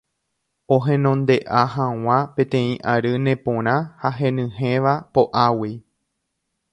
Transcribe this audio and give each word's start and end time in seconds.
ohenonde'a 0.75 1.61
hag̃ua 1.73 2.15
peteĩ 2.39 2.71
ary 2.93 3.11
neporã 3.25 3.75
ha 4.05 4.09
henyhẽva 4.21 4.93
po'águi 5.19 5.71